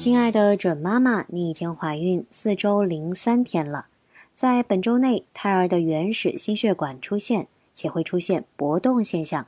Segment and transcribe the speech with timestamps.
[0.00, 3.88] 亲爱的准妈妈，你已经怀孕四周零三天了。
[4.32, 9.46] 在本周内，胎儿的原始心血管出现，且会出现搏动现象，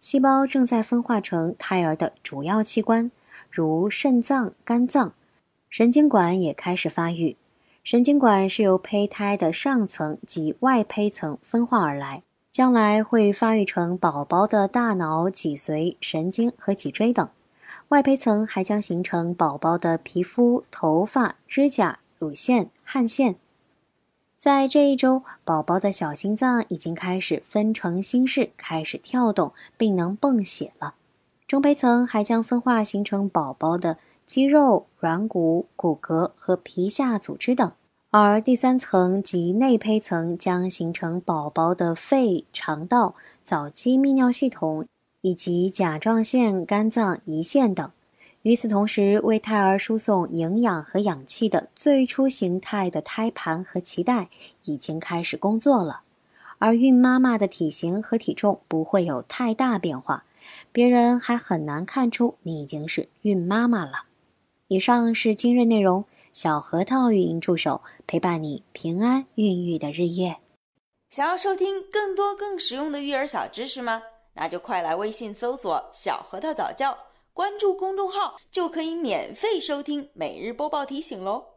[0.00, 3.08] 细胞正在分化成胎儿的主要器官，
[3.48, 5.12] 如肾脏、肝脏，
[5.70, 7.36] 神经管也开始发育。
[7.84, 17.28] 神经管是由胚胎的上层及外胚层分化而来，将来会发育成宝宝的大脑、脊髓、神经和脊椎等。
[17.88, 23.36] 外胚层还将形成宝宝的皮肤、头发、指甲、乳腺、汗腺。
[24.36, 30.94] 在这一周，宝宝的小心脏已经开始分成心室，开始跳动，并能泵血了。
[31.46, 37.72] 中胚层还将分化形成宝宝的肌肉、软骨、骨骼和皮下组织等，
[38.10, 44.86] 而第三层及内胚层将形成宝宝的肺、肠道、早期泌尿系统。
[45.24, 47.90] 以及甲状腺、肝脏、胰腺等。
[48.42, 54.28] 与此同时，为胎儿输送营养和氧气的最初形态的胎盘和脐带
[54.64, 56.02] 已经开始工作了。
[56.58, 60.24] 而孕妈妈的体型和体重不会有太大变化，
[60.72, 64.04] 别人还很难看出你已经是孕妈妈了。
[64.68, 70.36] 以上是今日内容，小核桃语音助手陪伴你平安孕育的日夜。
[71.08, 74.02] 想要收听更多更实用的育儿小知识吗？
[74.34, 76.96] 那就快来微信搜索“小核桃早教”，
[77.32, 81.53] 关注公众号就可以免费收听每日播报提醒喽。